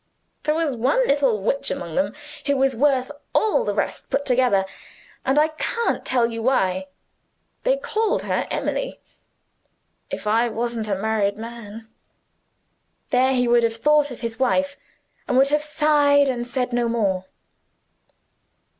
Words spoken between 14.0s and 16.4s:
of his wife, and would have sighed